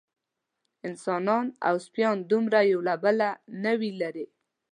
[0.87, 3.29] انسانان او سپیان دومره یو له بله
[3.63, 4.25] نه وي لېرې.